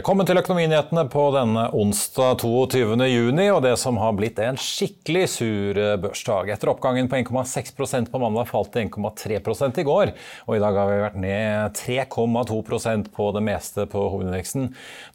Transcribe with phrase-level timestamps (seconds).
[0.00, 2.94] Velkommen til Økonominyhetene på denne onsdag 22.
[3.04, 6.48] juni og det som har blitt en skikkelig sur børsdag.
[6.54, 10.14] Etter oppgangen på 1,6% på mandag falt det 1,3 i går.
[10.46, 14.70] Og i dag har vi vært ned 3,2% på det meste på hovedindeksen.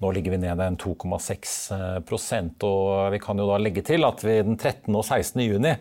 [0.06, 4.38] Nå ligger vi ned en 2,6% og vi kan jo da legge til at vi
[4.45, 4.91] den 13.
[4.94, 5.41] og 16.
[5.47, 5.73] juni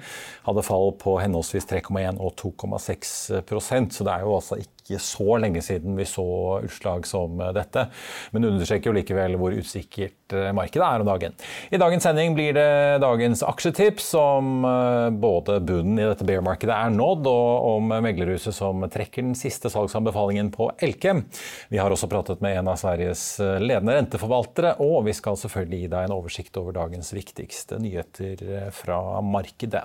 [0.49, 5.39] hadde fall på henholdsvis 3,1 og 2,6% så det er jo altså ikke ikke så
[5.41, 7.87] lenge siden vi så utslag som dette.
[8.37, 11.37] Men understreker jo likevel hvor usikkert markedet er om dagen.
[11.73, 14.67] I dagens sending blir det dagens aksjetips om
[15.21, 20.51] både bunnen i dette bear-markedet er nådd, og om meglerhuset som trekker den siste salgsanbefalingen
[20.53, 21.25] på Elkem.
[21.73, 25.91] Vi har også pratet med en av Sveriges ledende renteforvaltere, og vi skal selvfølgelig gi
[25.95, 29.85] deg en oversikt over dagens viktigste nyheter fra markedet.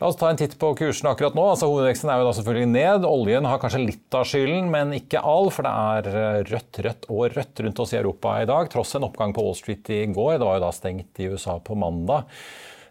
[0.00, 1.48] La oss ta en titt på kursen akkurat nå.
[1.54, 3.08] Altså, hovedveksten er jo da selvfølgelig ned.
[3.08, 7.36] Oljen har kanskje litt av skylden, men ikke all, for det er rødt, rødt og
[7.36, 10.38] rødt rundt oss i Europa i dag, tross en oppgang på Wall Street i går.
[10.38, 12.26] Det var jo da stengt i USA på mandag.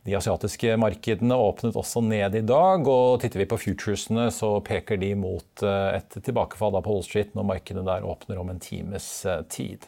[0.08, 4.96] De asiatiske markedene åpnet også ned i dag, og titter vi på futuresene så peker
[5.02, 9.10] de mot et tilbakefall på Wall Street når markedene der åpner om en times
[9.52, 9.84] tid.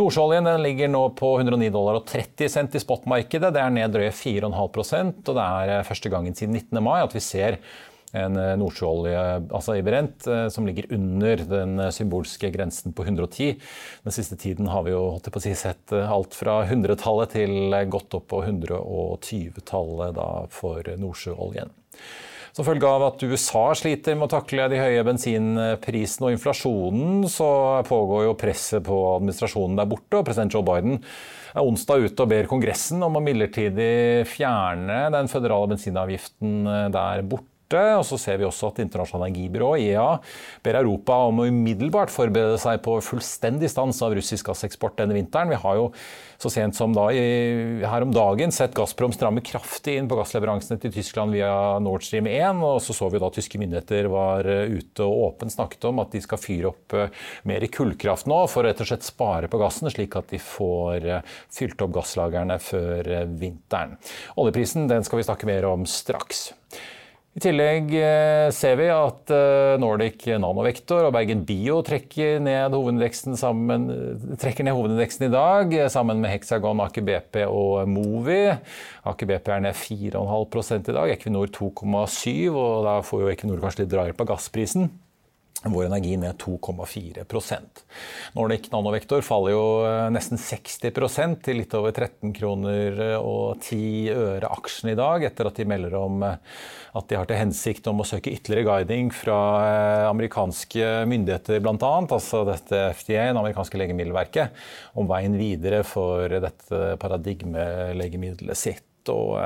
[0.00, 3.52] Nordsjøoljen ligger nå på 109 dollar og 30 cent i spotmarkedet.
[3.52, 6.80] Det er ned drøye 4,5% og det er første gangen siden 19.
[6.80, 7.60] mai at vi ser
[8.16, 13.52] en nordsjøolje altså i brent som ligger under den symbolske grensen på 110.
[14.06, 15.04] Den siste tiden har vi jo
[15.38, 20.18] si, sett alt fra 100-tallet til godt opp på 120-tallet
[20.54, 21.70] for nordsjøoljen.
[22.50, 27.50] Som følge av at USA sliter med å takle de høye bensinprisene og inflasjonen, så
[27.86, 30.18] pågår jo presset på administrasjonen der borte.
[30.18, 30.98] og President Joe Biden
[31.54, 37.46] er onsdag ute og ber Kongressen om å midlertidig fjerne den føderale bensinavgiften der borte.
[37.78, 40.08] Og så ser vi også at Internasjonale energibyrå, IEA,
[40.64, 45.52] ber Europa om å umiddelbart forberede seg på fullstendig stans av russisk gasseksport denne vinteren.
[45.52, 45.86] Vi har jo
[46.40, 50.94] så sent som da her om dagen sett Gazprom stramme kraftig inn på gassleveransene til
[50.94, 51.52] Tyskland via
[51.84, 52.62] Nord Stream 1.
[52.64, 56.24] Og så så vi da tyske myndigheter var ute og åpent snakket om at de
[56.24, 56.96] skal fyre opp
[57.48, 60.40] mer i kullkraft nå for å rett og slett spare på gassen, slik at de
[60.42, 61.10] får
[61.52, 63.98] fylt opp gasslagrene før vinteren.
[64.40, 66.48] Oljeprisen den skal vi snakke mer om straks.
[67.30, 67.92] I tillegg
[68.50, 69.30] ser vi at
[69.78, 73.84] Nordic Nanovektor og Bergen Bio trekker ned hovedindeksen, sammen,
[74.42, 78.40] trekker ned hovedindeksen i dag, sammen med Hexagon, Aker BP og Movi.
[79.06, 83.84] Aker BP er ned 4,5 i dag, Equinor 2,7 og da får jo Equinor kanskje
[83.84, 84.90] litt drahjelp av gassprisen.
[85.62, 87.82] Vår energi ned 2,4%
[88.32, 89.64] Nordic Nanovektor faller jo
[90.08, 93.80] nesten 60% til litt over 13 kroner og 10
[94.14, 98.00] øre aksjen i dag, etter at de melder om at de har til hensikt om
[98.00, 99.36] å søke ytterligere guiding fra
[100.08, 101.76] amerikanske myndigheter bl.a.,
[102.08, 104.62] altså dette FDA, det amerikanske legemiddelverket,
[104.96, 109.38] om veien videre for dette paradigmelegemiddelet sitt og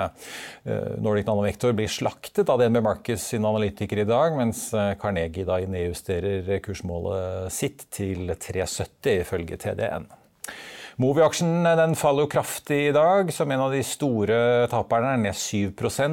[0.65, 4.67] Nordic Nanovektor blir slaktet av DNB Markets sine analytikere i dag, mens
[5.01, 10.11] Carnegie da nedjusterer kursmålet sitt til 3,70 ifølge TDN.
[11.03, 14.37] Movi-aksjen faller jo kraftig i dag, som en av de store
[14.71, 15.73] taperne er ned 7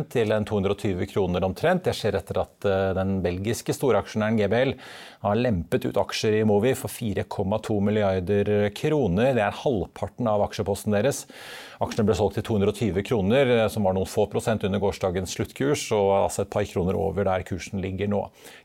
[0.10, 1.84] til 220 kroner omtrent.
[1.86, 4.74] Det skjer etter at eh, den belgiske storaksjonæren GBL
[5.22, 9.36] har lempet ut aksjer i Movi for 4,2 milliarder kroner.
[9.38, 11.28] Det er halvparten av aksjeposten deres.
[11.82, 15.88] Aksjene ble solgt til 220 kroner, eh, som var noen få prosent under gårsdagens sluttkurs,
[15.98, 18.20] og altså et par kroner over der kursen ligger nå.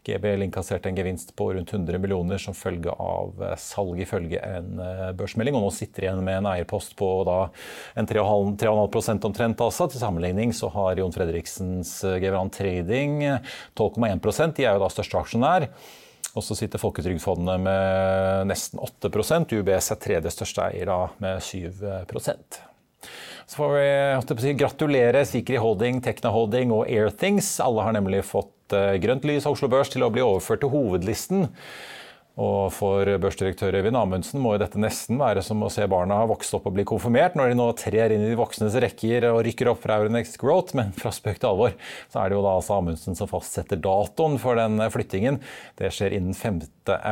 [0.05, 4.85] GBL innkasserte en gevinst på rundt 100 millioner som følge av eh, salg, ifølge en
[4.85, 5.57] eh, børsmelding.
[5.57, 7.39] Og nå sitter igjen med en eierpost på da
[7.97, 9.65] en 3,5% omtrent.
[9.65, 9.89] altså.
[9.89, 13.23] Til sammenligning så har Jon Fredriksens Geveran Trading
[13.79, 15.71] 12,1 De er jo da største aksjonær.
[16.37, 21.71] Og så sitter Folketrygdfondet med nesten 8% UBS er tredje største eier med 7
[23.47, 27.57] så får vi si, gratulere Sikri Holding, Tekna Holding og Airthings.
[27.63, 30.73] Alle har nemlig fått eh, grønt lys av Oslo Børs til å bli overført til
[30.73, 31.47] hovedlisten.
[32.37, 36.59] Og for børsdirektør Øyvind Amundsen må jo dette nesten være som å se barna vokse
[36.59, 39.71] opp og bli konfirmert, når de nå trer inn i de voksnes rekker og rykker
[39.73, 40.77] opp fra Euronext Growth.
[40.77, 41.73] Men fra spøk til alvor
[42.13, 45.41] så er det jo da altså Amundsen som fastsetter datoen for den flyttingen.
[45.81, 46.61] Det skjer innen 5.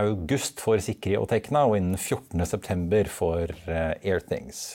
[0.02, 2.44] august for Sikri og Tekna, og innen 14.
[2.44, 4.75] september for eh, Airthings.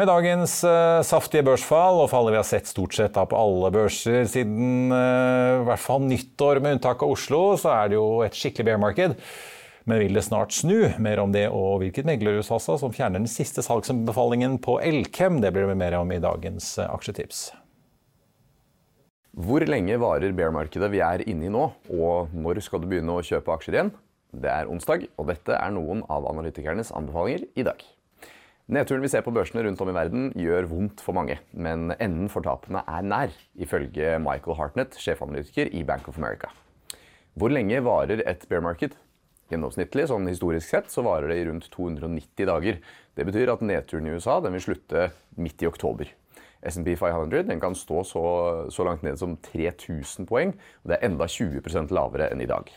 [0.00, 3.68] Med dagens uh, saftige børsfall og fallet vi har sett stort sett da, på alle
[3.74, 8.38] børser siden uh, hvert fall nyttår, med unntak av Oslo, så er det jo et
[8.38, 9.18] skikkelig bear market.
[9.84, 10.88] Men vil det snart snu?
[11.04, 15.42] Mer om det og hvilket meglerhus altså, som fjerner den siste salgsanbefalingen på Elkem.
[15.44, 17.50] Det blir det mer om i dagens uh, aksjetips.
[19.36, 23.26] Hvor lenge varer bear-markedet vi er inne i nå, og når skal du begynne å
[23.34, 23.96] kjøpe aksjer igjen?
[24.32, 27.90] Det er onsdag, og dette er noen av analytikernes anbefalinger i dag.
[28.70, 32.28] Nedturen vi ser på børsene rundt om i verden gjør vondt for mange, men enden
[32.30, 36.52] for tapene er nær, ifølge Michael Hartnett, sjefanalytiker i Bank of America.
[37.34, 38.94] Hvor lenge varer et bear market?
[39.50, 42.78] Gjennomsnittlig, sånn historisk sett, så varer det i rundt 290 dager.
[43.18, 46.14] Det betyr at nedturen i USA vil slutte midt i oktober.
[46.62, 48.26] SMP 500 den kan stå så,
[48.70, 52.70] så langt ned som 3000 poeng, og det er enda 20% lavere enn i dag.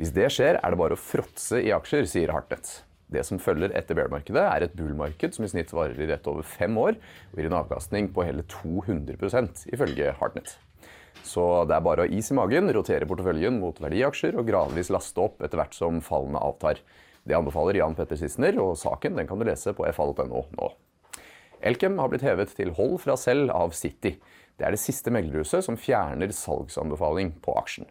[0.00, 2.78] Hvis det skjer, er det bare å fråtse i aksjer, sier Hartnett.
[3.10, 6.46] Det som følger etter bear-markedet, er et bull-marked som i snitt varer i rett over
[6.46, 10.54] fem år og gir en avkastning på hele 200% ifølge Hartnett.
[11.26, 14.92] Så det er bare å ha is i magen, rotere porteføljen mot verdiaksjer og gradvis
[14.94, 16.80] laste opp etter hvert som fallene avtar.
[17.26, 20.70] Det anbefaler Jan Petter Sissener, og saken kan du lese på fa.no nå.
[21.60, 24.14] Elkem har blitt hevet til hold fra selv av City.
[24.56, 27.90] Det er det siste meglerhuset som fjerner salgsanbefaling på aksjen.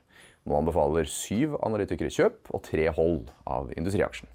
[0.50, 4.30] Nå anbefaler syv analytikere kjøp og tre hold av industriaksjen.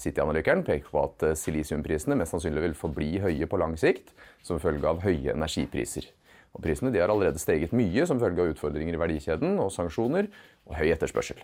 [0.00, 4.14] City-analykeren peker på at eh, silisiumprisene mest sannsynlig vil forbli høye på lang sikt
[4.46, 6.08] som følge av høye energipriser.
[6.56, 10.30] Og prisene har allerede steget mye som følge av utfordringer i verdikjeden og sanksjoner
[10.66, 11.38] og høy etterspørsel.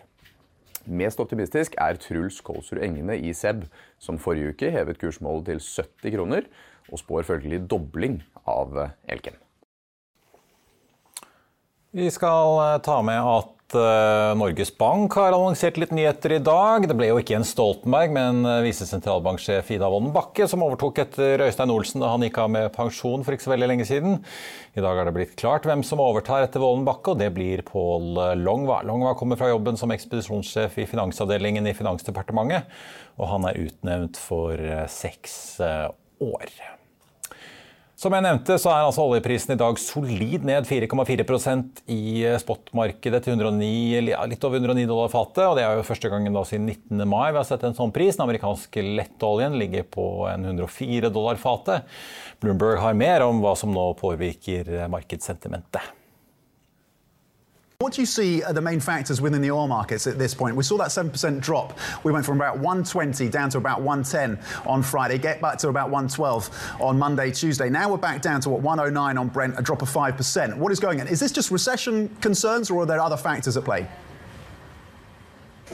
[0.87, 3.65] Mest optimistisk er Truls Kolsrud Engene i SEB,
[3.99, 6.47] som forrige uke hevet kursmålet til 70 kroner,
[6.87, 8.95] og spår følgelig dobling av elken.
[9.17, 9.43] Elkem.
[11.97, 16.85] Vi skal eh, ta med at Eh, Norges Bank har annonsert litt nyheter i dag.
[16.87, 21.43] Det ble jo ikke Jens Stoltenberg, men eh, visesentralbanksjef Ida Wolden Bakke som overtok etter
[21.43, 24.21] Øystein Olsen da han gikk av med pensjon for ikke så veldig lenge siden.
[24.77, 27.65] I dag er det blitt klart hvem som overtar etter Wolden Bakke, og det blir
[27.67, 28.83] Pål Longva.
[28.87, 32.71] Longva kommer fra jobben som ekspedisjonssjef i finansavdelingen i Finansdepartementet,
[33.19, 36.76] og han er utnevnt for eh, seks år.
[37.97, 43.23] Som jeg nevnte, så er altså oljeprisen i dag solid ned 4,4% i eh, spotmarkedet
[43.25, 45.41] til 109, litt over 109 dollar fatet.
[45.47, 47.01] og Det er jo første gangen da siden 19.
[47.09, 48.13] mai vi har sett en sånn pris.
[48.13, 51.89] Den amerikanske lettoljen ligger på en 104 dollar fatet.
[52.37, 55.89] Bloomberg har mer om hva som nå påvirker eh, markedssentimentet.
[57.79, 60.55] What do you see are the main factors within the oil markets at this point?
[60.55, 61.77] We saw that 7% drop.
[62.03, 65.91] We went from about 120 down to about 110 on Friday, get back to about
[65.91, 66.49] 112
[66.81, 67.69] on Monday, Tuesday.
[67.69, 70.57] Now we're back down to what 109 on Brent, a drop of 5%.
[70.57, 71.07] What is going on?
[71.07, 73.87] Is this just recession concerns or are there other factors at play?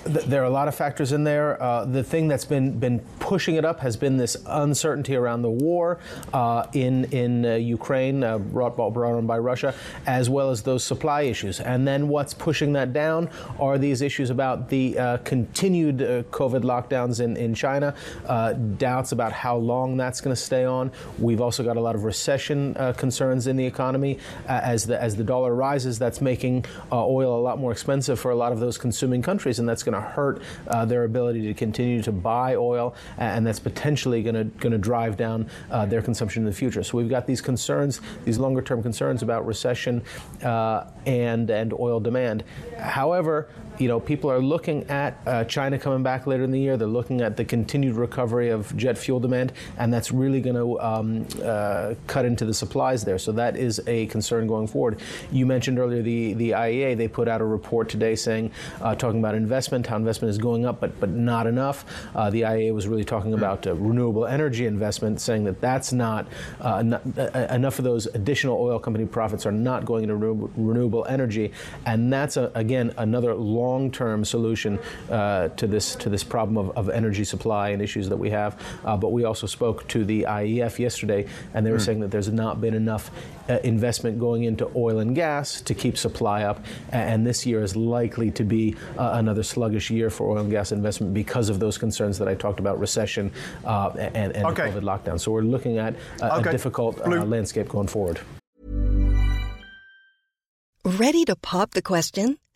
[0.06, 1.62] There are a lot of factors in there.
[1.62, 5.50] Uh, the thing that's been been pushing it up has been this uncertainty around the
[5.50, 6.00] war
[6.34, 9.74] uh, in in uh, Ukraine, uh, brought, brought on by Russia,
[10.06, 11.60] as well as those supply issues.
[11.60, 16.62] And then what's pushing that down are these issues about the uh, continued uh, COVID
[16.62, 17.96] lockdowns in in China,
[18.78, 20.92] doubts about how long that's going to stay on.
[21.20, 25.24] We've also got a lot of recession concerns in the economy as the as the
[25.24, 26.00] dollar rises.
[26.00, 29.70] That's making oil a lot more expensive for a lot of those consuming countries, and
[29.70, 34.24] that's going to hurt uh, their ability to continue to buy oil, and that's potentially
[34.24, 36.84] going to drive down uh, their consumption in the future.
[36.84, 40.04] So we've got these concerns, these longer term concerns about recession
[40.44, 42.44] uh, and and oil demand.
[42.78, 43.50] However,
[43.80, 46.78] you know, people are looking at uh, China coming back later in the year.
[46.78, 50.80] They're looking at the continued recovery of jet fuel demand, and that's really going to
[50.80, 53.18] um, uh, cut into the supplies there.
[53.18, 55.00] So that is a concern going forward.
[55.32, 56.98] You mentioned earlier the, the IEA.
[56.98, 58.52] They put out a report today saying,
[58.82, 61.86] uh, talking about investment, how investment is going up, but but not enough.
[62.16, 66.28] Uh, the IEA was really talking about uh, renewable energy investment, saying that that's not,
[66.62, 67.06] uh, not
[67.52, 71.52] enough of those additional oil company profits are not going into renewable, renewable energy,
[71.86, 74.80] and that's a, again another long long-term solution
[75.10, 78.52] uh, to this to this problem of, of, energy supply and issues that we have.
[78.86, 81.86] Uh, but we also spoke to the IEF yesterday, and they were mm.
[81.86, 83.12] saying that there's not been enough
[83.50, 87.76] uh, investment going into oil and gas to keep supply up, and this year is
[87.76, 91.78] likely to be uh, another sluggish year for oil and gas investment because of those
[91.78, 93.32] concerns that I talked about, recession
[93.66, 94.70] uh, and, and okay.
[94.70, 95.20] COVID lockdown.
[95.20, 96.50] So we're looking at a, okay.
[96.50, 98.20] a difficult uh, landscape going forward.
[100.86, 102.38] Ready to pop the question?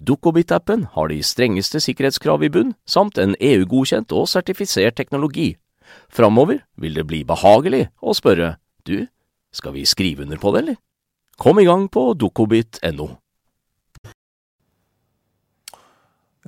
[0.00, 5.54] Dukkobit-appen har de strengeste sikkerhetskrav i bunn, samt en EU-godkjent og sertifisert teknologi.
[6.12, 8.56] Framover vil det bli behagelig å spørre
[8.88, 9.06] du,
[9.52, 10.82] skal vi skrive under på det, eller?
[11.38, 13.08] Kom i gang på dukkobit.no.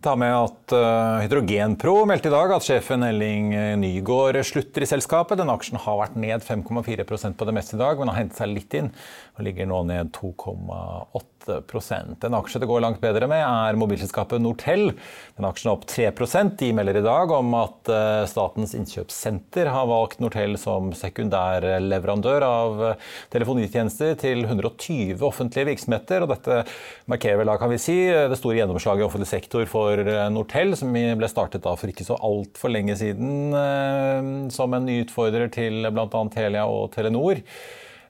[0.00, 3.50] Vi tar med at uh, Hydrogenpro meldte i dag at sjefen Elling
[3.82, 5.36] Nygaard slutter i selskapet.
[5.36, 8.54] Den aksjen har vært ned 5,4% på det meste i dag, men har hentet seg
[8.54, 8.88] litt inn
[9.36, 14.92] og ligger nå ned 2,8 en aksje det går langt bedre med, er mobilselskapet Nortel.
[15.38, 16.10] Den aksjen er opp 3
[16.58, 22.46] De melder i dag om at eh, Statens innkjøpssenter har valgt Nortel som sekundær leverandør
[22.46, 26.22] av eh, telefonitjenester til 120 offentlige virksomheter.
[26.22, 26.62] og Dette
[27.10, 30.76] markerer vel da, kan vi si, det store gjennomslaget i offentlig sektor for eh, Nortel,
[30.78, 35.86] som ble startet da for ikke så altfor lenge siden som en ny utfordrer til
[35.88, 36.24] bl.a.
[36.34, 37.40] Telia og Telenor.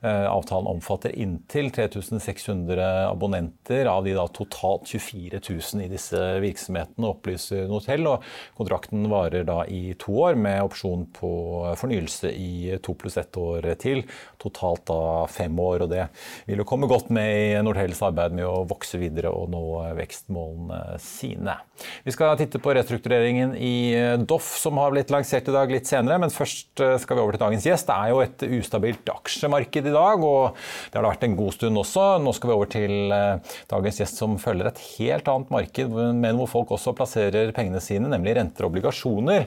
[0.02, 7.10] Eh, avtalen omfatter inntil 3600 abonnenter, av de da totalt 24 000 i disse virksomhetene,
[7.10, 8.08] opplyser Notell.
[8.08, 8.24] Og
[8.56, 11.32] kontrakten varer da i to år, med opsjon på
[11.76, 14.06] fornyelse i to pluss ett år til.
[14.40, 16.06] Totalt da fem år, og det
[16.48, 19.62] vil jo komme godt med i Nortells arbeid med å vokse videre og nå
[20.00, 21.58] vekstmålene sine.
[22.06, 23.92] Vi skal titte på restruktureringen i
[24.24, 26.16] Doff, som har blitt lansert i dag litt senere.
[26.24, 26.72] Men først
[27.04, 27.88] skal vi over til dagens gjest.
[27.92, 31.56] Det er jo et ustabilt aksjemarked i dag, og det har det vært en god
[31.56, 32.06] stund også.
[32.22, 36.40] Nå skal vi over til eh, dagens gjest som følger et helt annet marked, men
[36.40, 39.46] hvor folk også plasserer pengene sine, nemlig renter og obligasjoner.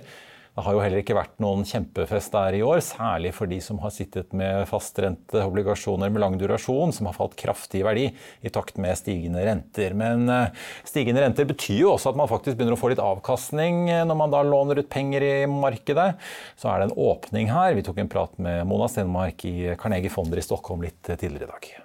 [0.53, 3.79] Det har jo heller ikke vært noen kjempefest der i år, særlig for de som
[3.81, 8.51] har sittet med fastrente obligasjoner med lang durasjon, som har falt kraftig i verdi i
[8.53, 9.95] takt med stigende renter.
[9.97, 13.87] Men eh, stigende renter betyr jo også at man faktisk begynner å få litt avkastning
[13.89, 16.11] eh, når man da låner ut penger i markedet.
[16.53, 17.73] Så er det en åpning her.
[17.73, 21.53] Vi tok en prat med Mona Stenmark i Carnegie Fonder i Stockholm litt tidligere i
[21.55, 21.82] dag.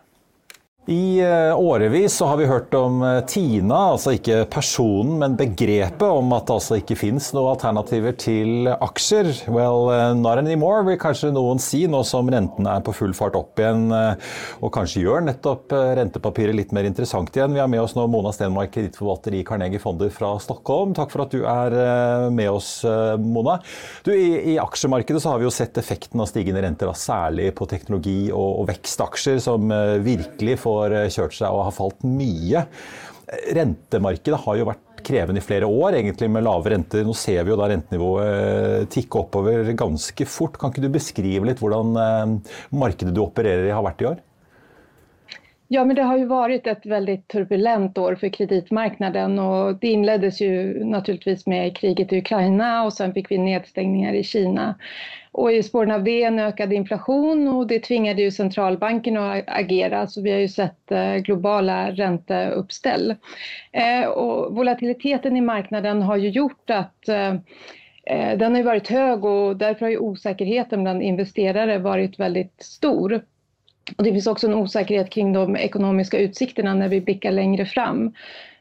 [0.88, 6.04] I eh, årevis så har vi hørt om eh, Tina, altså ikke personen, men begrepet
[6.08, 9.28] om at det altså ikke fins noen alternativer til aksjer.
[9.52, 13.36] Well, eh, not anymore, vil kanskje noen si, nå som rentene er på full fart
[13.36, 13.90] opp igjen.
[14.64, 17.52] Og kanskje gjør nettopp rentepapiret litt mer interessant igjen.
[17.52, 20.96] Vi har med oss nå Mona Stenmark, kredittforvalter i Carnegie Fonder fra Stockholm.
[20.96, 21.76] Takk for at du er
[22.32, 22.70] med oss,
[23.20, 23.58] Mona.
[24.06, 27.68] Du, i, i, aksjemarkedet så har vi jo sett effekten av stigende renter, særlig på
[27.68, 29.68] teknologi og, og vekstaksjer, som
[30.04, 32.64] virkelig får har eh, kjørt seg og har falt mye.
[33.58, 37.04] Rentemarkedet har jo vært krevende i flere år, egentlig med lave renter.
[37.06, 40.58] Nå ser vi jo da rentenivået eh, tikke oppover ganske fort.
[40.60, 44.24] Kan ikke du beskrive litt hvordan eh, markedet du opererer i har vært i år?
[45.70, 50.40] Ja, men det har ju varit ett väldigt turbulent år för kreditmarknaden och det inleddes
[50.40, 54.74] ju naturligtvis med kriget i Ukraina och sen fick vi nedstängningar i Kina.
[55.32, 60.06] Och i spåren av det en ökad inflation och det tvingade ju centralbanken att agera
[60.06, 63.14] så vi har ju sett eh, globala ränteuppställ.
[63.72, 67.34] Eh, och volatiliteten i marknaden har ju gjort att eh,
[68.38, 73.22] den har varit hög och därför har osäkerheten bland investerare varit väldigt stor.
[73.96, 78.12] Och det finns också en osäkerhet kring de ekonomiska utsikterna när vi blickar längre fram.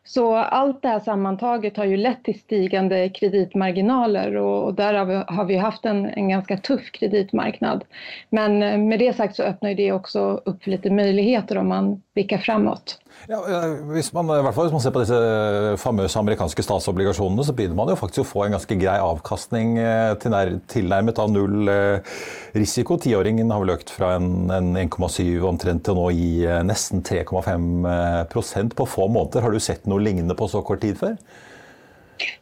[0.08, 5.06] Så allt det här sammantaget har ju lett till stigande kreditmarginaler och, och där har
[5.06, 7.84] vi, har vi haft en, en, ganska tuff kreditmarknad.
[8.30, 12.02] Men eh, med det sagt så öppnar det också upp för lite möjligheter om man
[12.14, 13.00] blickar framåt.
[13.28, 13.42] Ja,
[13.92, 15.18] hvis man, i hvert fall hvis man ser på disse
[15.82, 20.14] famøse amerikanske statsobligasjonene, så begynner man jo faktisk å få en ganske grei avkastning eh,
[20.22, 22.14] til nær, tilnærmet av null eh,
[22.56, 22.96] risiko.
[23.04, 28.78] Tiåringen har vel økt fra en, en 1,7 omtrent til nå i eh, nesten 3,5%
[28.80, 29.44] på få måneder.
[29.44, 31.20] Har du sett noe lignende på så kort tid før?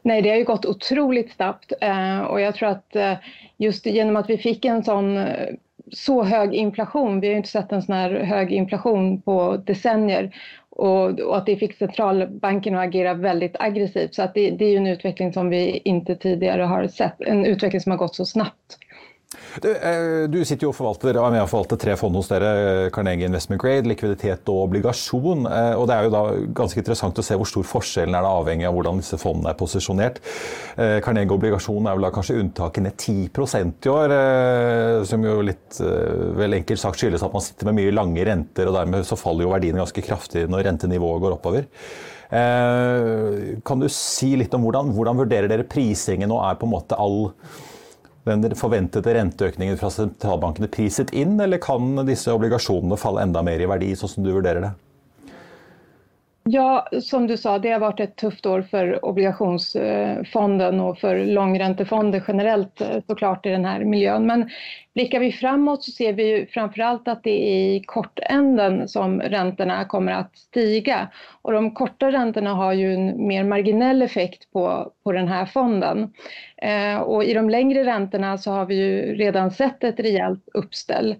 [0.07, 1.73] Nej, det har ju gått otroligt snabbt
[2.29, 2.95] och jag tror att
[3.57, 5.17] just genom att vi fick en sån
[5.91, 10.35] så hög inflation, vi har inte sett en sån här hög inflation på decennier
[10.75, 14.15] och, och, att det fick centralbanken att agera väldigt aggressivt.
[14.15, 17.81] Så att det, det är en utveckling som vi inte tidigare har sett, en utveckling
[17.81, 18.77] som har gått så snabbt.
[19.61, 22.89] Du, eh, du, sitter jo og forvalter, er med og forvalter tre fond hos dere.
[22.95, 25.45] Carnegie Investment Grade, likviditet og obligasjon.
[25.49, 26.23] Eh, og Det er jo da
[26.59, 29.59] ganske interessant å se hvor stor forskjellen er, det avhengig av hvordan disse fondene er
[29.59, 30.21] posisjonert.
[30.77, 34.15] Eh, Carnegie obligasjon er vel da kanskje unntaket ned 10% i år.
[35.09, 38.77] Som jo litt vel enkelt sagt skyldes at man sitter med mye lange renter, og
[38.77, 41.69] dermed så faller jo verdien ganske kraftig når rentenivået går oppover.
[43.65, 46.99] Kan du si litt om hvordan, hvordan vurderer dere prisingen, og er på en måte
[46.99, 47.29] all
[48.25, 53.69] den forventede renteøkningen fra sentralbankene priset inn, eller kan disse obligasjonene falle enda mer i
[53.69, 54.73] verdi, sånn som du vurderer det?
[56.49, 62.21] Ja, som du sa, det har vært et tøft år for obligationsfonden og for langrentefonden
[62.21, 64.27] generellt så klart i denne miljøen.
[64.29, 64.43] Men
[64.93, 69.79] blikker vi framåt så ser vi framfor alt at det er i kortenden som rentene
[69.89, 70.99] kommer til å stige.
[71.49, 74.67] Og de korte rentene har jo en mer marginell effekt på,
[75.01, 76.11] på denne fonden.
[76.61, 81.15] Eh, og i de lengre rentene så har vi jo redan sett et reelt uppställ.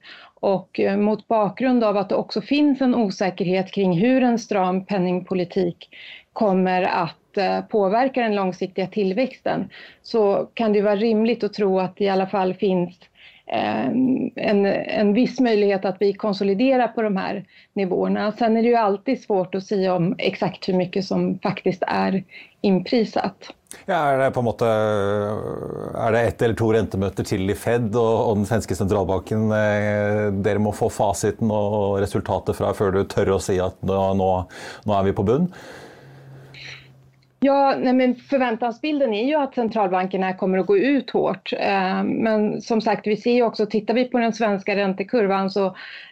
[0.45, 4.85] Och eh, mot bakgrund av att det också finns en osäkerhet kring hur en stram
[4.85, 5.89] penningpolitik
[6.33, 9.69] kommer att eh, påverka den långsiktiga tillväxten
[10.01, 12.99] så kan det vara rimligt att tro att det i alla fall finns
[13.47, 18.31] en, en viss möjlighet att vi konsoliderar på de här nivåerna.
[18.31, 22.23] Sen är det ju alltid svårt att säga om exakt hur mycket som faktiskt är
[22.61, 23.35] inprisat.
[23.85, 27.89] Ja, er det på en måte er det ett eller to rentemøter til i Fed
[27.91, 33.01] og, og den svenske sentralbanken eh, dere må få fasiten og resultatet fra før du
[33.11, 35.49] tør å si at nå, nå er vi på bunn?
[37.39, 41.53] Ja, nej, men förväntansbilden är ju att centralbankerna kommer att gå ut hårt.
[41.53, 45.65] Eh, men som sagt, vi ser ju också, tittar vi på den svenska räntekurvan så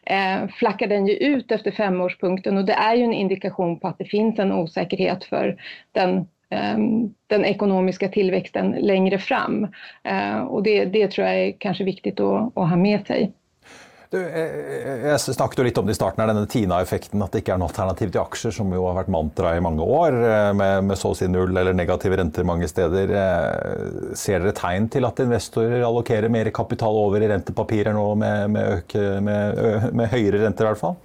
[0.04, 3.98] eh, flackar den ju ut efter femårspunkten och det är ju en indikation på att
[3.98, 5.58] det finns en osäkerhet för
[5.92, 9.68] den Ehm, den ekonomiska tillväxten längre fram.
[10.04, 13.32] Eh, och det, det tror jeg er kanskje viktig att, å ha med seg.
[14.14, 17.22] Du, jeg snakket jo litt om det i starten, her, denne Tina-effekten.
[17.26, 19.82] At det ikke er noe alternativ til aksjer, som jo har vært mantra i mange
[19.82, 23.14] år, eh, med, med så å si null eller negative renter mange steder.
[23.18, 28.54] Eh, ser dere tegn til at investorer allokerer mer kapital over i rentepapirer nå, med,
[28.54, 31.02] med, øke, med høyere renter i hvert fall?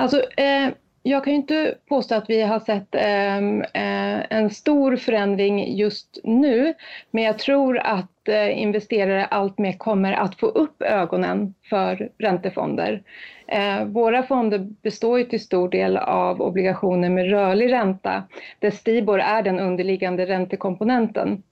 [0.00, 0.70] Altså, eh
[1.02, 6.18] jag kan ju inte påstå att vi har sett ehm, eh, en stor förändring just
[6.24, 6.74] nu,
[7.10, 13.02] men jag tror att eh, investerare alltmer kommer att få upp ögonen för räntefonder.
[13.46, 18.22] Eh, våra fonder består ju till stor del av obligationer med rörlig ränta,
[18.58, 21.42] där Stibor är den underliggande räntekomponenten.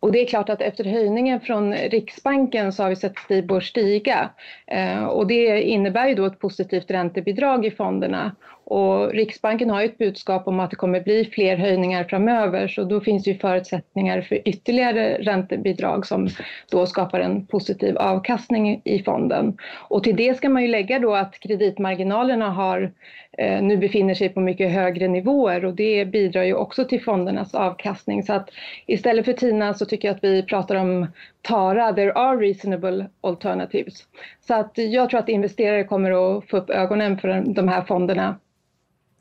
[0.00, 4.30] Och det är klart att efter höjningen från Riksbanken så har vi sett Stibor stiga.
[4.66, 8.36] Eh, och det innebär ju då ett positivt räntebidrag i fonderna
[8.72, 13.00] och Riksbanken har ett budskap om att det kommer bli fler höjningar framöver så då
[13.00, 16.28] finns det förutsättningar för ytterligare räntebidrag som
[16.70, 19.58] då skapar en positiv avkastning i fonden.
[19.88, 22.92] Och till det ska man ju lägga då att kreditmarginalerna har,
[23.38, 27.54] eh, nu befinner sig på mycket högre nivåer och det bidrar ju också till fondernas
[27.54, 28.22] avkastning.
[28.22, 28.50] Så att
[28.86, 31.06] istället för TINA så tycker jag att vi pratar om
[31.42, 34.06] TARA, there are reasonable alternatives.
[34.40, 38.38] Så att jag tror att investerare kommer att få upp ögonen för de här fonderna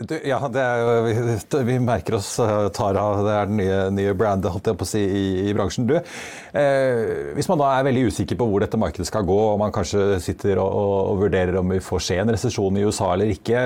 [0.07, 4.71] du, ja, er, vi merker oss eh, Tara, det er den nye, nye brandet holdt
[4.71, 5.87] jeg på å si, i, i bransjen.
[5.89, 9.59] Du, eh, hvis man da er veldig usikker på hvor dette markedet skal gå, og
[9.61, 13.11] man kanskje sitter og, og, og vurderer om vi får se en resesjon i USA
[13.15, 13.65] eller ikke.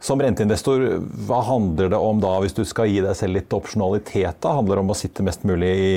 [0.00, 0.86] Som renteinvestor,
[1.28, 4.38] hva handler det om da, hvis du skal gi deg selv litt opsjonalitet?
[4.40, 4.54] da?
[4.56, 5.96] Handler det om å sitte mest mulig i,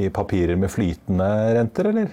[0.00, 2.12] i papirer med flytende renter, eller?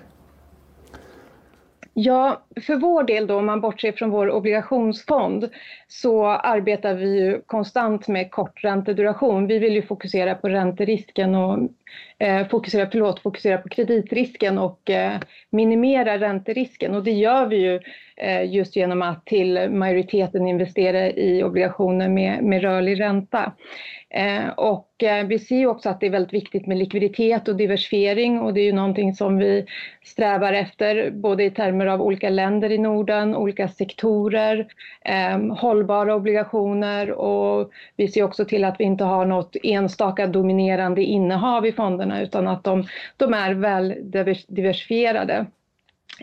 [1.94, 5.50] Ja, för vår del då, om man bortser från vår obligationsfond,
[5.88, 9.48] så arbetar vi ju konstant med kort ränteduration.
[9.48, 11.70] Vi vill ju fokusera på ränterisken och
[12.50, 16.96] fokusera, förlåt, fokusera på kreditrisken och eh, minimera ränterisken.
[16.96, 17.80] Och det gör vi ju
[18.18, 23.54] eh, just genom att till majoriteten investera i obligationer med, med rörlig ränta.
[24.10, 24.88] Eh, och
[25.26, 28.62] vi ser ju också att det är väldigt viktigt med likviditet och diversifiering och det
[28.62, 29.66] är ju någonting som vi
[30.04, 34.68] strävar efter både i termer av olika länder i Norden, olika sektorer,
[35.56, 41.66] hållbara obligationer och vi ser också till att vi inte har något enstaka dominerande innehav
[41.66, 43.96] i fonderna utan att de, de är väl
[44.48, 45.46] diversifierade.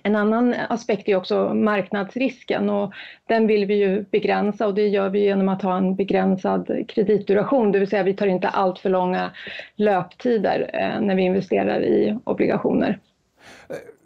[0.03, 2.93] En annan aspekt är också marknadsrisken och
[3.29, 7.73] den vill vi ju begränsa och det gör vi genom att ha en begränsad kreditduration,
[7.73, 9.31] det vill säga vi tar inte allt för långa
[9.77, 12.99] löptider eh, när vi investerar i obligationer.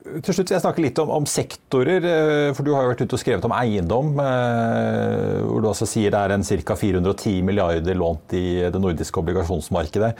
[0.02, 2.02] Til slutt vil jeg snakke litt om, om, sektorer.
[2.02, 4.16] Eh, for Du har jo vært ute og skrevet om eiendom.
[4.18, 6.76] Eh, hvor du altså sier det er en ca.
[6.78, 10.10] 410 milliarder lånt i det nordiske obligasjonsmarkedet.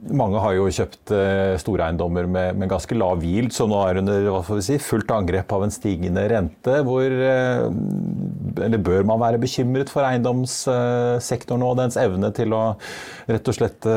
[0.00, 4.62] Mange har jo kjøpt eh, storeiendommer med, med ganske lav yield, så nå er under
[4.64, 6.78] si, fullt angrep av en stigende rente.
[6.86, 7.16] Hvor,
[8.64, 12.62] eller bør man være bekymret for eiendomssektoren og dens evne til å
[13.28, 13.90] rett og slett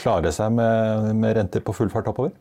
[0.00, 2.34] klare seg med, med renter på full fart oppover?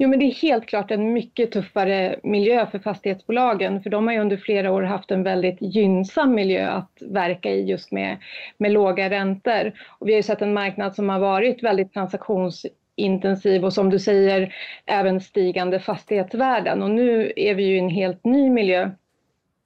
[0.00, 4.14] Jo, men det är helt klart en mycket tuffare miljö för fastighetsbolagen, för de har
[4.14, 8.16] jo under flera år haft en väldigt gynnsam miljö att verka i just med,
[8.58, 9.72] med låga räntor.
[9.98, 13.98] Och vi har jo sett en marknad som har varit väldigt transaktionsintensiv och som du
[13.98, 14.54] säger
[14.86, 16.82] även stigande fastighetsvärden.
[16.82, 18.90] Och nu är vi ju i en helt ny miljö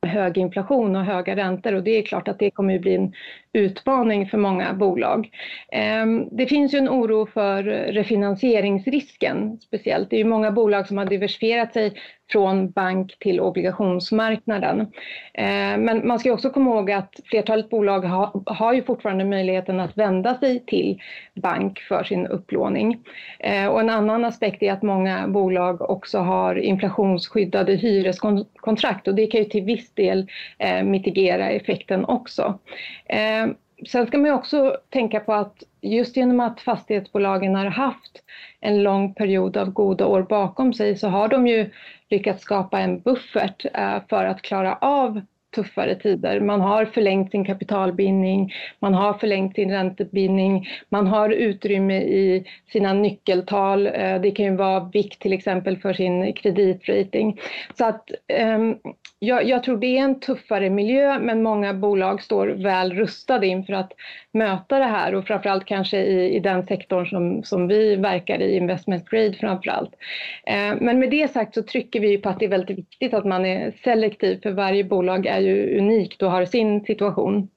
[0.06, 3.12] hög inflation och höga räntor och det är klart att det kommer att bli en
[3.52, 5.30] utmaning för många bolag.
[5.72, 7.62] Ehm, det finns ju en oro för
[7.92, 10.10] refinansieringsrisken speciellt.
[10.10, 11.92] Det är ju många bolag som har diversifierat sig
[12.30, 14.80] från bank till obligationsmarknaden.
[15.34, 18.00] Ehm, men man ska också komma ihåg att flertalet bolag
[18.46, 21.00] har ju fortfarande möjligheten att vända sig till
[21.34, 22.98] bank för sin upplåning.
[23.68, 29.26] Og och en annan aspekt är att många bolag också har inflationsskyddade hyreskontrakt och det
[29.26, 30.26] kan ju till viss del
[30.58, 32.58] eh, mitigera effekten också.
[33.88, 38.22] Sen ska man ju också tänka på att just genom att fastighetsbolagen har haft
[38.60, 41.70] en lång period av goda år bakom sig så har de ju
[42.10, 45.20] lyckats skapa en buffert eh, för att klara av
[45.54, 46.40] tuffare tider.
[46.40, 52.92] Man har förlängt sin kapitalbindning, man har förlängt sin räntebindning, man har utrymme i sina
[52.92, 53.86] nyckeltal.
[53.86, 57.40] Eh, det kan ju vara vikt till exempel för sin kreditrating.
[57.78, 58.76] Så att ehm,
[59.24, 63.72] jag, jag, tror det är en tuffare miljö men många bolag står väl rustade inför
[63.72, 63.92] att
[64.32, 68.56] möta det här och framförallt kanske i, i den sektorn som, som vi verkar i,
[68.56, 69.90] investment grade framförallt.
[70.46, 73.24] Eh, men med det sagt så trycker vi på att det är väldigt viktigt att
[73.24, 77.48] man är selektiv för varje bolag är ju unikt och har sin situation.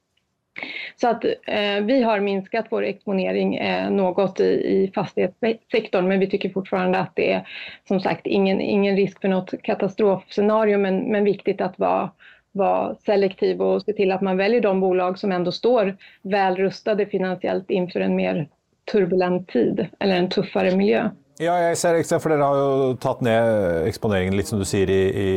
[0.95, 6.29] Så att eh, vi har minskat vår exponering eh, något i, i fastighetssektorn men vi
[6.29, 7.47] tycker fortfarande att det är
[7.87, 12.11] som sagt ingen, ingen risk för något katastrofscenario men, men viktigt att vara,
[12.51, 17.05] vara selektiv och se till att man väljer de bolag som ändå står väl rustade
[17.05, 18.47] finansiellt inför en mer
[18.91, 21.09] turbulent tid eller en tuffare miljö.
[21.36, 24.88] Ja, jeg ser ikke, for Dere har jo tatt ned eksponeringen litt som du sier
[24.88, 25.30] i, i,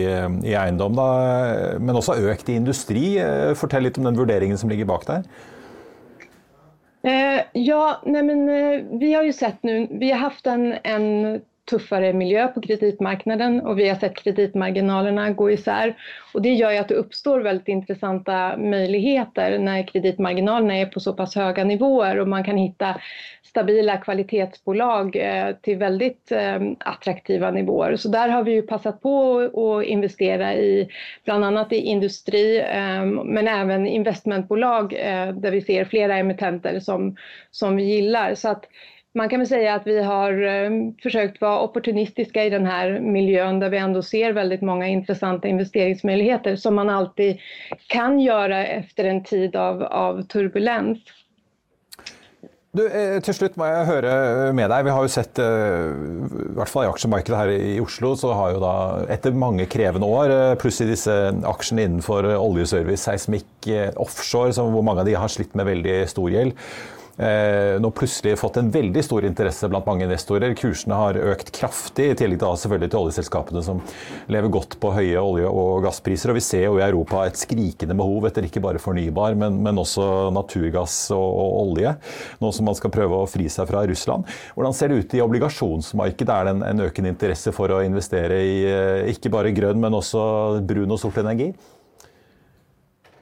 [0.46, 1.08] i eiendom, da,
[1.82, 3.16] men også økt i industri.
[3.58, 5.26] Fortell litt om den vurderingen som ligger bak der.
[7.02, 11.40] Eh, ja, nej men, eh, vi har ju sett nu, vi har haft en, en
[11.70, 15.94] tuffare miljö på kreditmarknaden och vi har sett kreditmarginalerna gå isär.
[16.34, 21.12] Och det gör ju att det uppstår väldigt intressanta möjligheter när kreditmarginalerna är på så
[21.12, 23.00] pass höga nivåer och man kan hitta
[23.42, 27.96] stabila kvalitetsbolag eh, till väldigt eh, attraktiva nivåer.
[27.96, 30.88] Så där har vi ju passat på att investera i
[31.24, 34.90] bland annat i industri eh, men även investmentbolag
[35.34, 37.16] där vi ser flera emittenter som,
[37.50, 38.34] som vi gillar.
[38.34, 38.64] Så att
[39.14, 40.70] man kan väl säga att vi har eh,
[41.02, 46.56] försökt vara opportunistiska i den här miljön där vi ändå ser väldigt många intressanta investeringsmöjligheter
[46.56, 47.38] som man alltid
[47.86, 50.98] kan göra efter en tid av, av turbulens.
[52.70, 54.10] Du, eh, til slutt må jeg høre
[54.52, 54.84] med deg.
[54.84, 58.52] Vi har jo sett, eh, i hvert fall i aksjemarkedet her i Oslo, så har
[58.52, 58.74] jo da
[59.08, 61.16] etter mange krevende år, pluss i disse
[61.48, 66.54] aksjene innenfor oljeservice, seismikk, offshore, hvor mange av de har slitt med veldig stor gjeld
[66.54, 70.54] Eh, nå plutselig fått en veldig stor interesse blant mange investorer.
[70.58, 73.80] Kursene har økt kraftig, i tillegg til, selvfølgelig til oljeselskapene som
[74.30, 76.30] lever godt på høye olje- og gasspriser.
[76.30, 79.82] Og vi ser jo i Europa et skrikende behov etter ikke bare fornybar, men, men
[79.82, 81.94] også naturgass og, og, olje.
[82.42, 84.28] Nå som man skal prøve å fri seg fra Russland.
[84.54, 86.34] Hvordan ser det ut i obligasjonsmarkedet?
[86.34, 89.98] Er det en, en økende interesse for å investere i eh, ikke bare grønn, men
[89.98, 90.22] også
[90.68, 91.52] brun og sort energi?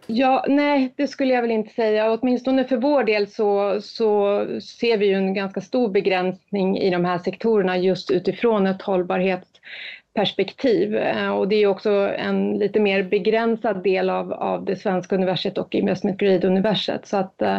[0.06, 2.12] Ja, nej, det skulle jag väl inte säga.
[2.12, 4.40] Åtminstone för vår del så, så
[4.78, 10.96] ser vi ju en ganska stor begränsning i de här sektorerna just utifrån ett hållbarhetsperspektiv.
[10.96, 15.58] Eh, och det är också en lite mer begränsad del av, av det svenska universet
[15.58, 17.06] och investment grade-universet.
[17.06, 17.58] Så att eh,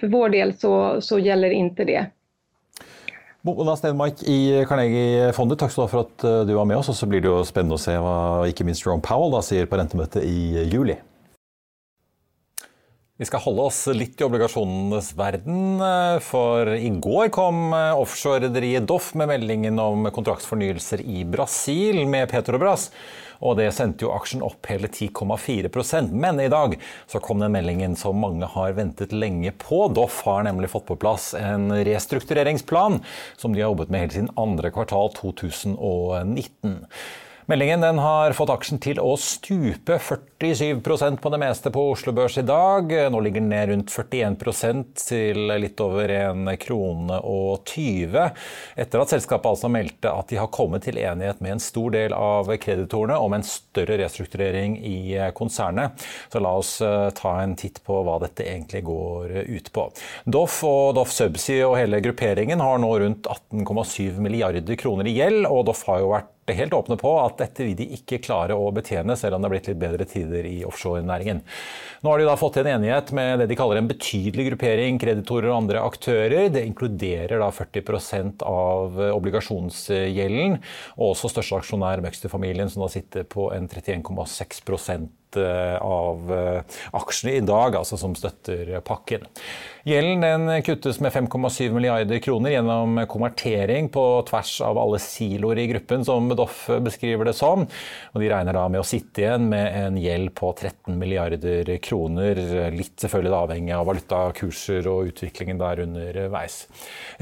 [0.00, 2.06] för vår del så, så gäller inte det.
[3.40, 6.88] Mona Stenmark i Carnegie-fondet, takk skal du ha for at eh, du var med oss.
[6.88, 9.66] Og så blir det jo spennende å se hva ikke minst Jerome Powell da sier
[9.70, 10.96] på rentemøtet i juli.
[13.16, 18.84] Vi skal holde oss litt i obligasjonenes verden, eh, for i går kom eh, offshorerederiet
[18.84, 22.90] Doff med meldingen om kontraktsfornyelser i Brasil med Petrobras.
[23.40, 26.76] Og det sendte jo aksjen opp hele 10,4% Men i dag
[27.08, 29.86] så kom den meldingen som mange har ventet lenge på.
[29.96, 33.00] Doff har nemlig fått på plass en restruktureringsplan
[33.40, 36.82] som de har jobbet med helt siden andre kvartal 2019.
[37.46, 40.80] Meldingen har fått aksjen til å stupe 47
[41.22, 42.90] på det meste på Oslo Børs i dag.
[42.90, 48.34] Nå ligger den ned rundt 41% til litt over 1 krone og 20,
[48.82, 52.18] etter at selskapet altså meldte at de har kommet til enighet med en stor del
[52.18, 54.98] av kreditorene om en større restrukturering i
[55.38, 56.02] konsernet.
[56.32, 59.92] Så la oss eh, ta en titt på hva dette egentlig går ut på.
[60.26, 65.46] Doff og Doff Subsea og hele grupperingen har nå rundt 18,7 milliarder kroner i gjeld,
[65.46, 68.70] og Doff har jo vært helt åpne på at dette vil de ikke klare å
[68.74, 71.42] betjene, selv om det har blitt litt bedre tider i offshorenæringen.
[72.04, 75.00] Nå har de da fått til en enighet med det de kaller en betydelig gruppering
[75.02, 76.48] kreditorer og andre aktører.
[76.54, 80.58] Det inkluderer da 40% av obligasjonsgjelden,
[81.00, 84.62] og også største aksjonær Møgster-familien, som da sitter på en 31,6
[85.25, 85.25] Eh,
[85.82, 89.26] av eh, aksjene i dag, altså som støtter pakken.
[89.86, 95.68] Gjelden den kuttes med 5,7 milliarder kroner gjennom konvertering på tvers av alle siloer i
[95.70, 97.62] gruppen, som Doff beskriver det som.
[98.10, 102.40] Og de regner da med å sitte igjen med en gjeld på 13 milliarder kroner,
[102.74, 106.64] litt selvfølgelig avhengig av valutakurser og utviklingen der underveis.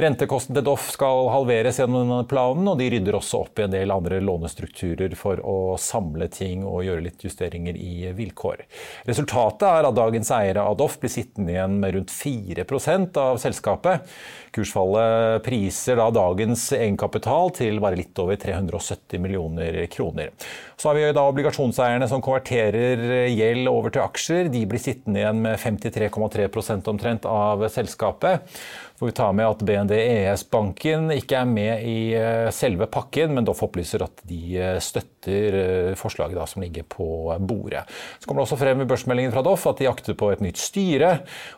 [0.01, 3.77] Rentekosten til Doff skal halveres gjennom denne planen, og de rydder også opp i en
[3.77, 8.65] del andre lånestrukturer for å samle ting og gjøre litt justeringer i vilkår.
[9.09, 14.09] Resultatet er at dagens eiere av Doff blir sittende igjen med rundt 4% av selskapet.
[14.55, 20.31] Kursfallet priser da dagens egenkapital til bare litt over 370 millioner kroner.
[20.79, 24.51] Så har vi da obligasjonseierne som konverterer gjeld over til aksjer.
[24.55, 28.55] De blir sittende igjen med 53,3% omtrent av selskapet
[28.99, 33.35] får vi ta med at BND ES Banken ikke er med i eh, selve pakken,
[33.35, 37.07] men Doff opplyser at de eh, støtter eh, forslaget da, som ligger på
[37.43, 37.83] bordet.
[38.21, 40.61] Så kommer det også frem i børsmeldingen fra Doff at de akter på et nytt
[40.63, 41.11] styre.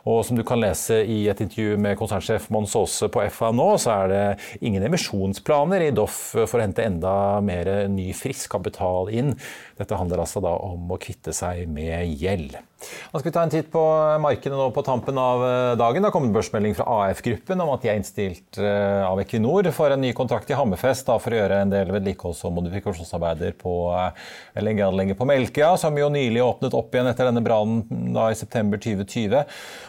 [0.09, 3.67] Og som du kan lese i et intervju med konsernsjef Mons Aase på FA nå,
[3.81, 4.23] så er det
[4.63, 9.33] ingen emisjonsplaner i Doff for å hente enda mer ny, frisk kapital inn.
[9.77, 12.57] Dette handler altså da om å kvitte seg med gjeld.
[12.77, 13.81] Da skal vi ta en titt på
[14.21, 16.03] markedet nå på tampen av eh, dagen.
[16.03, 19.93] Det har kommet børsmelding fra AF-gruppen om at de er innstilt eh, av Equinor for
[19.93, 23.73] en ny kontrakt i Hammerfest da, for å gjøre en del vedlikeholds- og modifikasjonsarbeider på
[23.97, 24.27] eh,
[24.61, 29.41] LNG-anlegget på Melkøya, som jo nylig åpnet opp igjen etter denne brannen i september 2020.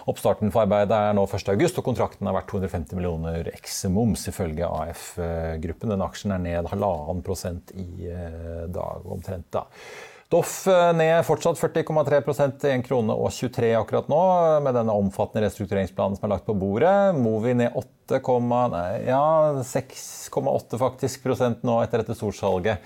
[0.09, 4.65] Oppstarten for arbeidet er nå 1.8, og kontrakten har vært 250 millioner eks moms, ifølge
[4.65, 5.93] AF-gruppen.
[5.93, 8.09] Den aksjen er ned halvannen prosent i
[8.73, 9.51] dag omtrent.
[9.53, 9.67] da.
[10.29, 14.23] Doff eh, ned fortsatt 40,3% til 1 krone og 23 akkurat nå,
[14.65, 17.17] med denne omfattende restruktureringsplanen som er lagt på bordet.
[17.17, 17.73] Movi ned
[18.11, 19.23] 8,8 ja,
[19.65, 22.85] 6,8 faktisk prosent nå etter dette storsalget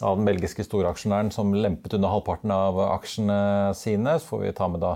[0.00, 3.40] av den belgiske storaksjonæren som lempet under halvparten av aksjene
[3.76, 4.16] sine.
[4.16, 4.94] Så får vi ta med da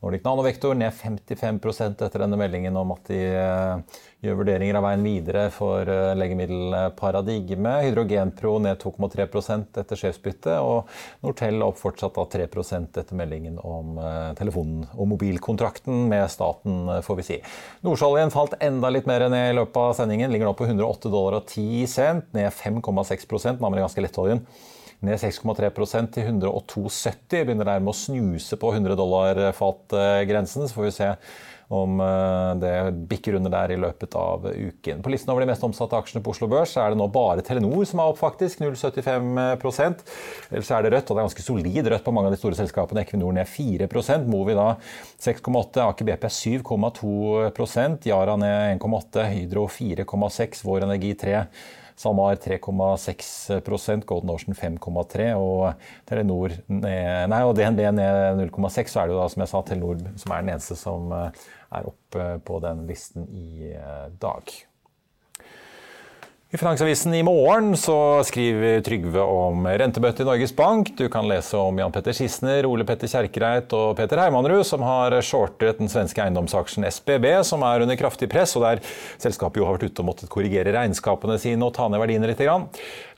[0.00, 5.04] Nordic Nanovektor ned 55% etter denne meldingen om at de eh, gjør vurderinger av veien
[5.04, 7.76] videre for eh, legemiddelparadigme.
[7.84, 10.90] Hydrogenpro ned 2,3% etter sjefsbytte, og
[11.24, 13.98] Nortel opp fortsatt av 3% etter meldingen om
[14.38, 17.40] telefonen telefon- og mobilkontrakten med staten, får vi si.
[17.84, 20.32] Nordsjøoljen falt enda litt mer ned i løpet av sendingen.
[20.32, 24.44] Ligger nå på 108 dollar og 10 cent, ned 5,6 Den amerikanske lettoljen
[25.06, 27.44] ned 6,3% til 102,70.
[27.44, 30.68] Begynner dermed å snuse på 100 dollar-fatgrensen.
[30.68, 31.10] Så får vi se
[31.72, 32.72] om eh, det
[33.08, 35.02] bikker under der i løpet av uken.
[35.02, 37.86] På listen over de mest omsatte aksjene på Oslo Børs er det nå bare Telenor
[37.88, 38.60] som er opp, faktisk.
[38.62, 40.04] 0,75%
[40.50, 42.58] Ellers er det rødt, og det er ganske solid rødt på mange av de store
[42.58, 43.04] selskapene.
[43.04, 43.88] Equinor ned 4
[44.28, 44.74] Movi da
[45.24, 51.46] 6,8 Aker BP 7,2% Yara ned 1,8 Hydro 4,6 Vår Energi 3
[52.00, 58.90] SalMar 3,6% Golden Ocean 5,3 og Telenor nei, og DNB ned 0,6.
[58.90, 61.44] Så er det jo da, som jeg sa, Telenor som er den eneste som eh,
[61.78, 64.56] er oppe på den listen i eh, dag.
[66.54, 70.92] I Finansavisen i morgen så skriver Trygve om rentebøtte i Norges Bank.
[70.94, 75.16] Du kan lese om Jan Petter Skisner, Ole Petter Kjerkreit og Peter Heimanrud, som har
[75.26, 78.84] shortet den svenske eiendomsaksjen SBB, som er under kraftig press, og der
[79.18, 82.46] selskapet jo har vært ute og måttet korrigere regnskapene sine og ta ned verdiene litt.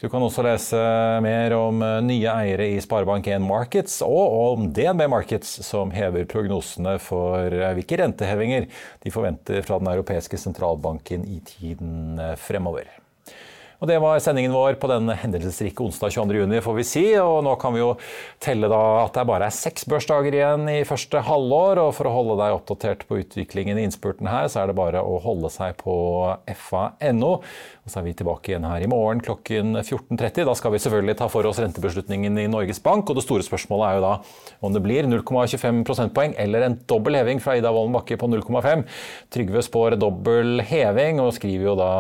[0.01, 0.81] Du kan også lese
[1.29, 7.53] mer om nye eiere i Sparebank1 Markets, og om DNB Markets, som hever prognosene for
[7.53, 8.73] hvilke rentehevinger
[9.05, 12.97] de forventer fra den europeiske sentralbanken i tiden fremover.
[13.77, 17.05] Og Det var sendingen vår på den hendelsesrike onsdag 22.6, får vi si.
[17.21, 17.91] Og nå kan vi jo
[18.43, 21.83] telle da at det bare er seks børsdager igjen i første halvår.
[21.85, 25.03] Og for å holde deg oppdatert på utviklingen i innspurten her, så er det bare
[25.05, 25.97] å holde seg på
[26.57, 27.33] fa.no.
[27.87, 30.47] Og så er vi tilbake igjen her i morgen klokken 14.30.
[30.49, 33.13] Da skal vi selvfølgelig ta for oss rentebeslutningen i Norges Bank.
[33.13, 34.15] Og det store spørsmålet er jo da
[34.65, 38.87] om det blir 0,25 prosentpoeng eller en dobbel heving fra Ida Wolden Bakke på 0,5.
[39.37, 41.93] Trygve spår dobbel heving og skriver jo da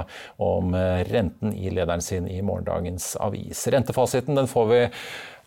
[0.42, 0.72] om
[1.12, 3.66] renten i lederen sin i morgendagens avis.
[3.72, 4.81] Rentefasiten den får vi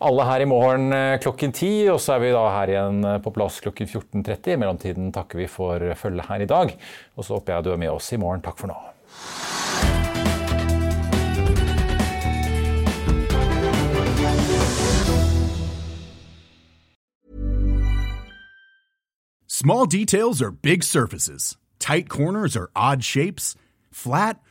[0.00, 3.18] alle her i morgen eh, klokken ti, og så er vi da her igjen eh,
[3.24, 4.54] på plass klokken 14.30.
[4.54, 6.76] I mellomtiden takker vi for følget her i dag,
[7.16, 8.44] og så håper jeg du er med oss i morgen.
[8.44, 8.78] Takk for nå.
[19.60, 21.58] Small details are big surfaces.
[21.78, 23.54] Tight corners are odd shapes.
[23.92, 24.40] Flat,